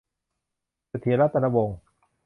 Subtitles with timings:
[0.89, 1.79] เสถียร รัตนวงศ์